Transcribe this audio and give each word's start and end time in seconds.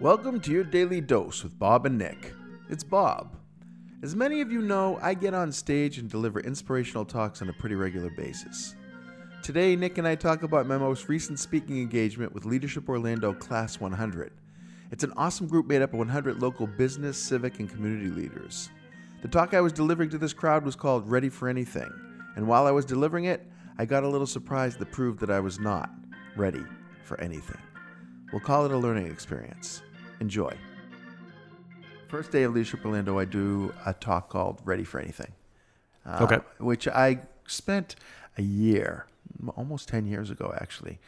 Welcome 0.00 0.40
to 0.42 0.52
your 0.52 0.62
daily 0.62 1.00
dose 1.00 1.42
with 1.42 1.58
Bob 1.58 1.84
and 1.84 1.98
Nick. 1.98 2.32
It's 2.70 2.84
Bob. 2.84 3.36
As 4.00 4.14
many 4.14 4.40
of 4.40 4.52
you 4.52 4.62
know, 4.62 4.96
I 5.02 5.12
get 5.12 5.34
on 5.34 5.50
stage 5.50 5.98
and 5.98 6.08
deliver 6.08 6.38
inspirational 6.38 7.04
talks 7.04 7.42
on 7.42 7.48
a 7.48 7.52
pretty 7.52 7.74
regular 7.74 8.10
basis. 8.10 8.76
Today, 9.42 9.74
Nick 9.74 9.98
and 9.98 10.06
I 10.06 10.14
talk 10.14 10.44
about 10.44 10.68
my 10.68 10.78
most 10.78 11.08
recent 11.08 11.40
speaking 11.40 11.78
engagement 11.78 12.32
with 12.32 12.44
Leadership 12.44 12.88
Orlando 12.88 13.32
Class 13.32 13.80
100. 13.80 14.30
It's 14.92 15.02
an 15.02 15.12
awesome 15.16 15.48
group 15.48 15.66
made 15.66 15.82
up 15.82 15.92
of 15.92 15.98
100 15.98 16.40
local 16.40 16.68
business, 16.68 17.18
civic, 17.18 17.58
and 17.58 17.68
community 17.68 18.10
leaders. 18.10 18.70
The 19.22 19.28
talk 19.28 19.52
I 19.52 19.60
was 19.60 19.72
delivering 19.72 20.10
to 20.10 20.18
this 20.18 20.32
crowd 20.32 20.64
was 20.64 20.76
called 20.76 21.10
Ready 21.10 21.28
for 21.28 21.48
Anything, 21.48 21.90
and 22.36 22.46
while 22.46 22.68
I 22.68 22.70
was 22.70 22.84
delivering 22.84 23.24
it, 23.24 23.50
I 23.78 23.84
got 23.84 24.04
a 24.04 24.08
little 24.08 24.28
surprise 24.28 24.76
that 24.76 24.92
proved 24.92 25.18
that 25.18 25.30
I 25.30 25.40
was 25.40 25.58
not 25.58 25.90
ready 26.36 26.62
for 27.08 27.18
anything. 27.20 27.60
We'll 28.32 28.40
call 28.40 28.66
it 28.66 28.70
a 28.70 28.76
learning 28.76 29.06
experience. 29.06 29.82
Enjoy. 30.20 30.54
First 32.08 32.30
day 32.30 32.42
of 32.42 32.54
Leadership 32.54 32.84
Orlando, 32.84 33.18
I 33.18 33.24
do 33.24 33.74
a 33.86 33.94
talk 33.94 34.28
called 34.28 34.60
Ready 34.64 34.84
for 34.84 35.00
Anything. 35.00 35.32
Uh, 36.06 36.18
Okay. 36.22 36.38
Which 36.58 36.86
I 36.86 37.20
spent 37.46 37.96
a 38.36 38.42
year, 38.42 39.06
almost 39.56 39.88
10 39.88 40.06
years 40.06 40.30
ago 40.30 40.54
actually, 40.60 41.00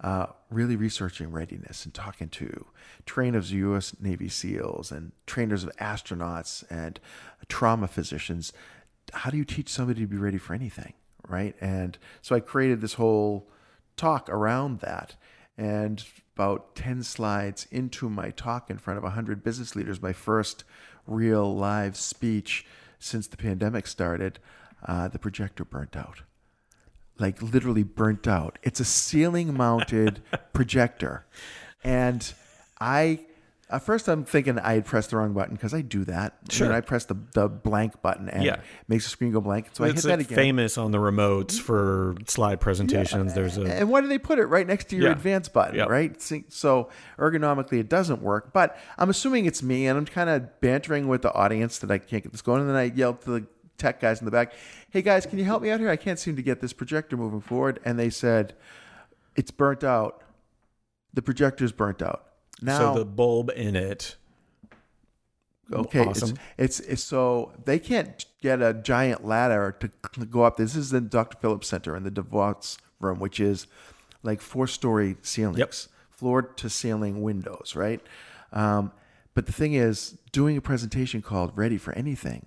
uh, 0.00 0.26
really 0.50 0.76
researching 0.76 1.32
readiness 1.32 1.84
and 1.84 1.92
talking 1.92 2.28
to 2.28 2.66
trainers 3.04 3.50
of 3.50 3.56
U.S. 3.58 3.96
Navy 4.00 4.28
SEALs 4.28 4.92
and 4.92 5.10
trainers 5.26 5.64
of 5.64 5.74
astronauts 5.76 6.62
and 6.70 7.00
trauma 7.48 7.88
physicians. 7.88 8.52
How 9.12 9.30
do 9.30 9.36
you 9.36 9.44
teach 9.44 9.68
somebody 9.68 10.02
to 10.02 10.06
be 10.06 10.16
ready 10.16 10.38
for 10.38 10.54
anything? 10.54 10.92
Right. 11.26 11.56
And 11.60 11.98
so 12.22 12.36
I 12.36 12.40
created 12.40 12.80
this 12.80 12.94
whole 12.94 13.48
talk 13.96 14.28
around 14.28 14.80
that. 14.80 15.16
And 15.58 16.02
about 16.34 16.76
10 16.76 17.02
slides 17.02 17.66
into 17.70 18.08
my 18.08 18.30
talk 18.30 18.70
in 18.70 18.78
front 18.78 18.96
of 18.96 19.02
100 19.02 19.42
business 19.42 19.74
leaders, 19.74 20.00
my 20.00 20.12
first 20.12 20.62
real 21.06 21.54
live 21.54 21.96
speech 21.96 22.64
since 23.00 23.26
the 23.26 23.36
pandemic 23.36 23.86
started, 23.86 24.38
uh, 24.86 25.08
the 25.08 25.18
projector 25.18 25.64
burnt 25.64 25.96
out. 25.96 26.22
Like 27.18 27.42
literally 27.42 27.82
burnt 27.82 28.28
out. 28.28 28.58
It's 28.62 28.78
a 28.78 28.84
ceiling 28.84 29.56
mounted 29.56 30.22
projector. 30.52 31.26
And 31.82 32.32
I, 32.80 33.20
at 33.70 33.82
first 33.82 34.08
I'm 34.08 34.24
thinking 34.24 34.58
I 34.58 34.74
had 34.74 34.86
pressed 34.86 35.10
the 35.10 35.16
wrong 35.18 35.34
button 35.34 35.54
because 35.54 35.74
I 35.74 35.82
do 35.82 36.04
that. 36.06 36.38
I 36.48 36.52
Sure. 36.52 36.68
mean, 36.68 36.76
I 36.76 36.80
press 36.80 37.04
the, 37.04 37.16
the 37.34 37.48
blank 37.48 38.00
button 38.00 38.28
and 38.28 38.42
Yeah. 38.42 38.54
it 38.54 38.60
makes 38.88 39.04
the 39.04 39.10
screen 39.10 39.30
go 39.32 39.40
blank. 39.40 39.68
So 39.72 39.84
I 39.84 39.88
it's 39.88 40.02
hit 40.04 40.08
that 40.08 40.20
again. 40.20 40.36
famous 40.36 40.78
on 40.78 40.90
the 40.90 40.98
remotes 40.98 41.56
mm. 41.56 41.60
for 41.60 42.14
slide 42.26 42.60
presentations. 42.60 43.34
There's 43.34 43.58
a 43.58 43.64
And 43.64 43.90
why 43.90 44.00
do 44.00 44.06
they 44.08 44.18
put 44.18 44.38
it 44.38 44.46
right 44.46 44.66
next 44.66 44.88
to 44.90 44.96
your 44.96 45.06
Yeah. 45.06 45.12
advanced 45.12 45.52
button, 45.52 45.74
Yep. 45.76 45.88
right? 45.88 46.20
So 46.48 46.88
ergonomically, 47.18 47.78
it 47.80 47.88
doesn't 47.88 48.22
work. 48.22 48.52
But 48.52 48.76
I'm 48.96 49.10
assuming 49.10 49.44
it's 49.46 49.62
me, 49.62 49.86
and 49.86 49.98
I'm 49.98 50.06
kind 50.06 50.30
of 50.30 50.60
bantering 50.60 51.06
with 51.08 51.22
the 51.22 51.32
audience 51.34 51.78
that 51.80 51.90
I 51.90 51.98
can't 51.98 52.22
get 52.22 52.32
this 52.32 52.42
going. 52.42 52.60
And 52.62 52.70
then 52.70 52.76
I 52.76 52.84
yelled 52.84 53.20
to 53.22 53.30
the 53.30 53.46
tech 53.76 54.00
guys 54.00 54.18
in 54.20 54.24
the 54.24 54.30
back, 54.30 54.52
"Hey 54.90 55.02
guys, 55.02 55.24
can 55.26 55.38
you 55.38 55.44
help 55.44 55.62
me 55.62 55.70
out 55.70 55.78
here? 55.78 55.90
I 55.90 55.96
can't 55.96 56.18
seem 56.18 56.34
to 56.36 56.42
get 56.42 56.60
this 56.60 56.72
projector 56.72 57.16
moving 57.16 57.40
forward." 57.40 57.78
And 57.84 57.98
they 57.98 58.10
said, 58.10 58.54
"It's 59.36 59.50
burnt 59.50 59.84
out. 59.84 60.22
The 61.14 61.22
projector's 61.22 61.70
burnt 61.72 62.02
out." 62.02 62.24
Now, 62.62 62.78
so 62.78 62.98
the 62.98 63.04
bulb 63.04 63.50
in 63.54 63.76
it. 63.76 64.16
Okay, 65.72 66.00
it's- 66.00 66.22
Awesome. 66.22 66.38
It's, 66.56 66.80
it's 66.80 67.02
so 67.02 67.52
they 67.64 67.78
can't 67.78 68.24
get 68.40 68.62
a 68.62 68.72
giant 68.72 69.24
ladder 69.24 69.76
to 69.80 70.24
go 70.26 70.42
up. 70.42 70.56
This 70.56 70.74
is 70.74 70.90
the 70.90 71.00
Dr. 71.00 71.36
Phillips 71.38 71.68
Center 71.68 71.94
in 71.94 72.04
the 72.04 72.10
DeVos 72.10 72.78
room, 73.00 73.18
which 73.18 73.38
is 73.38 73.66
like 74.22 74.40
four 74.40 74.66
story 74.66 75.16
ceilings, 75.22 75.58
Yep. 75.58 75.74
floor 76.10 76.42
to 76.42 76.70
ceiling 76.70 77.20
windows, 77.22 77.74
right? 77.76 78.00
Um, 78.52 78.92
but 79.34 79.46
the 79.46 79.52
thing 79.52 79.74
is, 79.74 80.18
doing 80.32 80.56
a 80.56 80.60
presentation 80.62 81.20
called 81.22 81.52
Ready 81.56 81.76
for 81.78 81.92
Anything, 81.92 82.46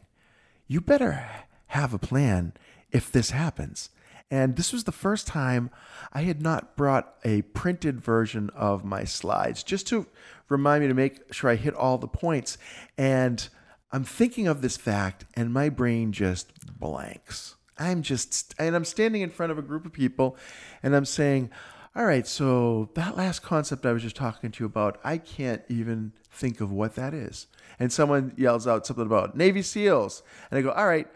you 0.67 0.81
better 0.81 1.29
have 1.67 1.93
a 1.93 1.99
plan 1.99 2.53
if 2.91 3.11
this 3.11 3.29
happens. 3.29 3.89
And 4.31 4.55
this 4.55 4.73
was 4.73 4.85
the 4.85 4.91
first 4.93 5.27
time 5.27 5.69
I 6.13 6.21
had 6.21 6.41
not 6.41 6.75
brought 6.77 7.15
a 7.23 7.41
printed 7.41 8.01
version 8.01 8.49
of 8.55 8.85
my 8.85 9.03
slides 9.03 9.61
just 9.61 9.85
to 9.87 10.07
remind 10.47 10.81
me 10.81 10.87
to 10.87 10.93
make 10.93 11.33
sure 11.33 11.49
I 11.49 11.55
hit 11.55 11.75
all 11.75 11.97
the 11.97 12.07
points. 12.07 12.57
And 12.97 13.47
I'm 13.91 14.05
thinking 14.05 14.47
of 14.47 14.61
this 14.61 14.77
fact, 14.77 15.25
and 15.35 15.53
my 15.53 15.67
brain 15.67 16.13
just 16.13 16.79
blanks. 16.79 17.55
I'm 17.77 18.01
just, 18.03 18.55
and 18.57 18.75
I'm 18.75 18.85
standing 18.85 19.21
in 19.21 19.29
front 19.29 19.51
of 19.51 19.57
a 19.57 19.61
group 19.61 19.85
of 19.85 19.91
people, 19.91 20.37
and 20.81 20.95
I'm 20.95 21.05
saying, 21.05 21.49
all 21.93 22.05
right, 22.05 22.25
so 22.25 22.89
that 22.93 23.17
last 23.17 23.41
concept 23.41 23.85
I 23.85 23.91
was 23.91 24.01
just 24.01 24.15
talking 24.15 24.49
to 24.49 24.63
you 24.63 24.65
about, 24.65 24.97
I 25.03 25.17
can't 25.17 25.61
even 25.67 26.13
think 26.31 26.61
of 26.61 26.71
what 26.71 26.95
that 26.95 27.13
is. 27.13 27.47
And 27.79 27.91
someone 27.91 28.33
yells 28.37 28.65
out 28.65 28.85
something 28.85 29.05
about 29.05 29.35
Navy 29.35 29.61
SEALs. 29.61 30.23
And 30.49 30.57
I 30.57 30.61
go, 30.61 30.71
all 30.71 30.87
right, 30.87 31.07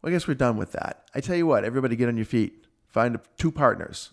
well, 0.00 0.10
I 0.10 0.12
guess 0.12 0.26
we're 0.26 0.34
done 0.34 0.56
with 0.56 0.72
that. 0.72 1.04
I 1.14 1.20
tell 1.20 1.36
you 1.36 1.46
what, 1.46 1.64
everybody 1.64 1.96
get 1.96 2.08
on 2.08 2.16
your 2.16 2.24
feet, 2.24 2.61
find 2.92 3.18
two 3.36 3.50
partners. 3.50 4.10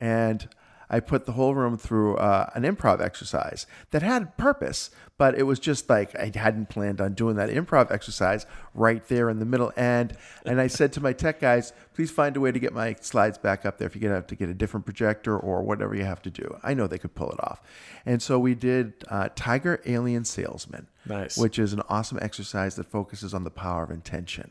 And 0.00 0.48
I 0.90 1.00
put 1.00 1.24
the 1.24 1.32
whole 1.32 1.54
room 1.54 1.78
through 1.78 2.16
uh, 2.16 2.50
an 2.54 2.64
improv 2.64 3.00
exercise 3.00 3.66
that 3.92 4.02
had 4.02 4.36
purpose, 4.36 4.90
but 5.16 5.34
it 5.38 5.44
was 5.44 5.58
just 5.58 5.88
like 5.88 6.14
I 6.16 6.30
hadn't 6.34 6.68
planned 6.68 7.00
on 7.00 7.14
doing 7.14 7.36
that 7.36 7.48
improv 7.48 7.90
exercise 7.90 8.44
right 8.74 9.02
there 9.08 9.30
in 9.30 9.38
the 9.38 9.46
middle. 9.46 9.72
And 9.74 10.14
and 10.44 10.60
I 10.60 10.66
said 10.66 10.92
to 10.94 11.00
my 11.00 11.14
tech 11.14 11.40
guys, 11.40 11.72
please 11.94 12.10
find 12.10 12.36
a 12.36 12.40
way 12.40 12.52
to 12.52 12.58
get 12.58 12.74
my 12.74 12.94
slides 13.00 13.38
back 13.38 13.64
up 13.64 13.78
there. 13.78 13.86
If 13.86 13.94
you're 13.94 14.02
gonna 14.02 14.16
have 14.16 14.26
to 14.26 14.34
get 14.36 14.50
a 14.50 14.54
different 14.54 14.84
projector 14.84 15.38
or 15.38 15.62
whatever 15.62 15.94
you 15.94 16.04
have 16.04 16.20
to 16.22 16.30
do, 16.30 16.58
I 16.62 16.74
know 16.74 16.86
they 16.86 16.98
could 16.98 17.14
pull 17.14 17.30
it 17.30 17.40
off. 17.42 17.62
And 18.04 18.20
so 18.20 18.38
we 18.38 18.54
did 18.54 18.92
uh, 19.08 19.30
Tiger 19.34 19.80
Alien 19.86 20.26
Salesman, 20.26 20.88
Nice. 21.06 21.38
which 21.38 21.58
is 21.58 21.72
an 21.72 21.80
awesome 21.88 22.18
exercise 22.20 22.74
that 22.76 22.84
focuses 22.90 23.32
on 23.32 23.44
the 23.44 23.50
power 23.50 23.82
of 23.84 23.90
intention. 23.90 24.50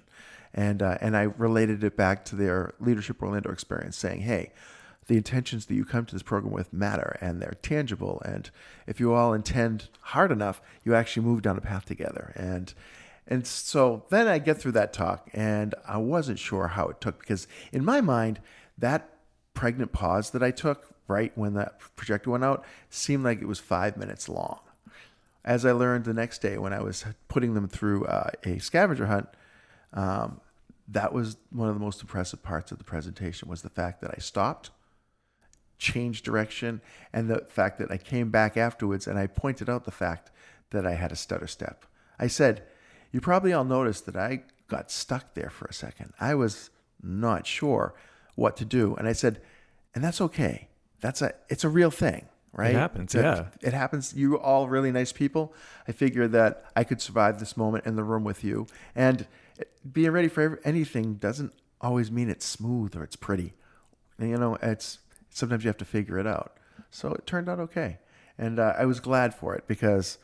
And, 0.54 0.82
uh, 0.82 0.98
and 1.02 1.16
I 1.16 1.24
related 1.24 1.84
it 1.84 1.96
back 1.96 2.26
to 2.26 2.36
their 2.36 2.74
Leadership 2.80 3.22
Orlando 3.22 3.52
experience, 3.52 3.98
saying, 3.98 4.22
hey, 4.22 4.52
the 5.08 5.18
intentions 5.18 5.66
that 5.66 5.76
you 5.76 5.84
come 5.84 6.06
to 6.06 6.16
this 6.16 6.24
program 6.24 6.54
with 6.54 6.72
matter 6.72 7.18
and 7.22 7.42
they're 7.42 7.58
tangible. 7.62 8.22
And 8.24 8.50
if 8.88 9.00
you 9.00 9.14
all 9.14 9.34
intend 9.34 9.90
hard 10.02 10.32
enough, 10.32 10.62
you 10.84 10.96
actually 10.96 11.26
move 11.26 11.42
down 11.42 11.58
a 11.58 11.62
path 11.62 11.86
together. 11.86 12.34
And 12.36 12.74
and 13.28 13.46
so 13.48 14.04
then 14.10 14.28
I 14.28 14.40
get 14.40 14.60
through 14.60 14.74
that 14.74 14.94
talk, 14.94 15.30
and 15.34 15.74
I 15.88 15.98
wasn't 15.98 16.40
sure 16.40 16.68
how 16.68 16.88
it 16.88 17.00
took 17.00 17.20
because 17.20 17.48
in 17.72 17.86
my 17.86 18.02
mind, 18.02 18.42
that 18.78 19.10
pregnant 19.54 19.94
pause 19.94 20.32
that 20.32 20.44
I 20.44 20.52
took 20.52 20.94
right 21.08 21.32
when 21.36 21.54
that 21.54 21.80
projector 21.96 22.32
went 22.32 22.44
out 22.44 22.66
seemed 22.90 23.24
like 23.24 23.42
it 23.42 23.48
was 23.48 23.60
five 23.60 23.96
minutes 23.96 24.28
long. 24.28 24.60
As 25.46 25.66
I 25.66 25.72
learned 25.72 26.06
the 26.06 26.14
next 26.14 26.42
day 26.42 26.58
when 26.58 26.74
I 26.74 26.82
was 26.82 27.06
putting 27.28 27.54
them 27.54 27.68
through 27.68 28.06
uh, 28.06 28.32
a 28.44 28.60
scavenger 28.60 29.08
hunt, 29.08 29.28
um, 29.94 30.40
that 30.88 31.14
was 31.14 31.38
one 31.52 31.68
of 31.70 31.74
the 31.76 31.80
most 31.80 32.02
impressive 32.02 32.44
parts 32.44 32.72
of 32.72 32.78
the 32.78 32.84
presentation 32.84 33.48
was 33.50 33.62
the 33.62 33.70
fact 33.70 34.02
that 34.02 34.12
I 34.16 34.20
stopped, 34.20 34.72
changed 35.78 36.24
direction, 36.26 36.82
and 37.14 37.30
the 37.30 37.46
fact 37.50 37.80
that 37.80 37.92
I 37.92 37.98
came 37.98 38.30
back 38.30 38.58
afterwards 38.58 39.08
and 39.08 39.18
I 39.18 39.28
pointed 39.28 39.70
out 39.70 39.86
the 39.86 39.92
fact 39.92 40.32
that 40.72 40.86
I 40.86 40.94
had 40.94 41.12
a 41.12 41.16
stutter 41.16 41.48
step. 41.48 41.86
I 42.20 42.28
said, 42.28 42.64
"You 43.12 43.20
probably 43.22 43.52
all 43.54 43.64
noticed 43.64 44.06
that 44.06 44.16
I 44.16 44.44
got 44.68 44.92
stuck 44.92 45.34
there 45.34 45.50
for 45.50 45.66
a 45.66 45.74
second. 45.74 46.14
I 46.20 46.36
was 46.36 46.70
not 47.02 47.48
sure 47.48 47.94
what 48.36 48.56
to 48.58 48.66
do." 48.66 48.96
And 48.96 49.08
I 49.08 49.14
said, 49.14 49.42
"And 49.96 50.04
that's 50.04 50.22
okay. 50.22 50.68
That's 51.00 51.22
a 51.22 51.34
it's 51.50 51.64
a 51.64 51.70
real 51.70 51.92
thing." 51.92 52.28
Right? 52.54 52.72
It 52.76 52.80
happens, 52.80 53.14
That- 53.14 53.38
yeah. 53.62 53.68
it 53.68 53.74
happens. 53.74 54.14
You 54.14 54.38
all 54.38 54.68
really 54.68 54.92
nice 54.92 55.14
people. 55.14 55.54
I 55.88 55.94
figured 55.94 56.34
that 56.34 56.66
I 56.76 56.84
could 56.84 57.02
survive 57.02 57.40
this 57.40 57.56
moment 57.56 57.86
in 57.86 57.96
the 57.96 58.04
room 58.04 58.26
with 58.26 58.44
you. 58.44 58.68
And 58.94 59.26
being 59.92 60.12
ready 60.12 60.28
for 60.28 60.60
anything 60.64 61.16
doesn't 61.16 61.54
always 61.80 62.12
mean 62.12 62.30
it's 62.30 62.46
smooth 62.46 62.96
or 62.96 63.04
it's 63.04 63.16
pretty. 63.16 63.54
And, 64.18 64.30
you 64.30 64.38
know, 64.38 64.58
it's 64.62 65.00
sometimes 65.30 65.64
you 65.64 65.70
have 65.70 65.78
to 65.78 65.86
figure 65.86 66.20
it 66.20 66.28
out. 66.28 66.58
So 66.90 67.14
it 67.14 67.26
turned 67.26 67.48
out 67.48 67.60
okay, 67.60 68.00
and 68.38 68.60
uh, 68.60 68.74
I 68.78 68.86
was 68.86 69.00
glad 69.00 69.34
for 69.34 69.56
it 69.56 69.66
because 69.68 70.18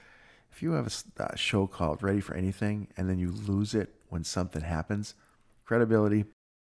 if 0.52 0.62
you 0.62 0.74
have 0.74 0.94
a 1.18 1.38
show 1.38 1.68
called 1.68 2.04
Ready 2.04 2.20
for 2.20 2.34
Anything 2.34 2.88
and 2.98 3.10
then 3.10 3.20
you 3.20 3.32
lose 3.32 3.74
it 3.74 3.94
when 4.10 4.24
something 4.24 4.64
happens, 4.64 5.14
credibility 5.66 6.26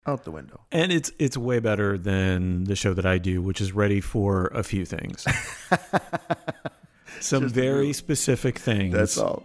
out 0.07 0.25
the 0.25 0.31
window. 0.31 0.61
And 0.73 0.91
it's 0.93 1.13
it's 1.19 1.37
way 1.37 1.61
better 1.61 1.97
than 1.97 2.65
the 2.65 2.77
show 2.77 2.95
that 2.95 3.07
I 3.07 3.19
do, 3.19 3.41
which 3.41 3.61
is 3.61 3.73
ready 3.73 4.01
for 4.01 4.47
a 4.49 4.63
few 4.63 4.85
things. 4.85 5.25
Some 7.21 7.45
Just 7.45 7.55
very 7.55 7.93
specific 7.93 8.59
things. 8.59 8.95
That's 8.95 9.19
all. 9.19 9.43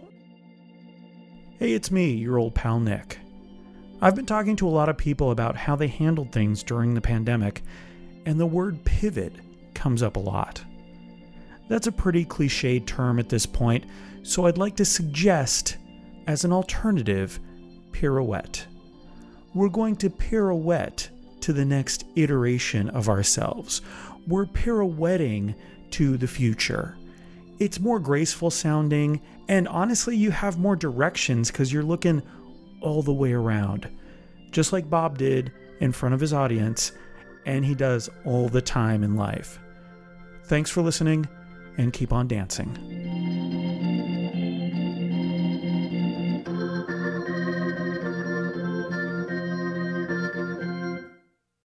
Hey, 1.60 1.74
it's 1.74 1.90
me, 1.90 2.12
your 2.12 2.38
old 2.38 2.54
pal 2.54 2.80
Nick. 2.80 3.18
I've 4.00 4.16
been 4.16 4.24
talking 4.24 4.56
to 4.56 4.66
a 4.66 4.70
lot 4.70 4.88
of 4.88 4.96
people 4.96 5.30
about 5.30 5.56
how 5.56 5.76
they 5.76 5.88
handled 5.88 6.32
things 6.32 6.62
during 6.62 6.94
the 6.94 7.02
pandemic, 7.02 7.60
and 8.24 8.40
the 8.40 8.46
word 8.46 8.82
pivot 8.86 9.34
comes 9.74 10.02
up 10.02 10.16
a 10.16 10.20
lot. 10.20 10.64
That's 11.68 11.86
a 11.86 11.92
pretty 11.92 12.24
cliched 12.24 12.86
term 12.86 13.18
at 13.18 13.28
this 13.28 13.44
point, 13.44 13.84
so 14.22 14.46
I'd 14.46 14.56
like 14.56 14.74
to 14.76 14.86
suggest, 14.86 15.76
as 16.26 16.46
an 16.46 16.52
alternative, 16.54 17.38
pirouette. 17.92 18.64
We're 19.52 19.68
going 19.68 19.96
to 19.96 20.08
pirouette 20.08 21.10
to 21.42 21.52
the 21.52 21.66
next 21.66 22.06
iteration 22.16 22.88
of 22.88 23.10
ourselves. 23.10 23.82
We're 24.26 24.46
pirouetting 24.46 25.54
to 25.90 26.16
the 26.16 26.26
future. 26.26 26.96
It's 27.60 27.78
more 27.78 28.00
graceful 28.00 28.50
sounding, 28.50 29.20
and 29.46 29.68
honestly, 29.68 30.16
you 30.16 30.30
have 30.30 30.58
more 30.58 30.76
directions 30.76 31.50
because 31.50 31.70
you're 31.70 31.82
looking 31.82 32.22
all 32.80 33.02
the 33.02 33.12
way 33.12 33.32
around, 33.34 33.86
just 34.50 34.72
like 34.72 34.88
Bob 34.88 35.18
did 35.18 35.52
in 35.78 35.92
front 35.92 36.14
of 36.14 36.20
his 36.20 36.32
audience, 36.32 36.92
and 37.44 37.62
he 37.62 37.74
does 37.74 38.08
all 38.24 38.48
the 38.48 38.62
time 38.62 39.04
in 39.04 39.14
life. 39.14 39.58
Thanks 40.44 40.70
for 40.70 40.80
listening, 40.80 41.28
and 41.76 41.92
keep 41.92 42.14
on 42.14 42.28
dancing. 42.28 42.89